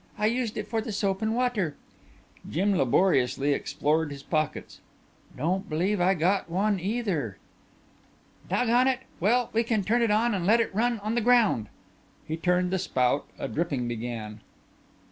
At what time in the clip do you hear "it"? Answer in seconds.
0.57-0.67, 8.87-9.01, 10.01-10.09, 10.59-10.73